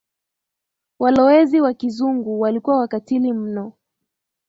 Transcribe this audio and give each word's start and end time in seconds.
walowezi 0.99 1.61
Wa 1.61 1.73
kizungu 1.73 2.39
walikuwa 2.41 2.77
wakatili 2.77 3.33
mno 3.33 3.73